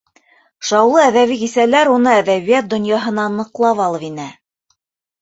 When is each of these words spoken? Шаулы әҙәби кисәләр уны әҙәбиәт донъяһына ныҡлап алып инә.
Шаулы 0.69 1.03
әҙәби 1.09 1.37
кисәләр 1.43 1.93
уны 1.97 2.15
әҙәбиәт 2.23 2.75
донъяһына 2.75 3.29
ныҡлап 3.39 3.87
алып 3.89 4.11
инә. 4.13 4.31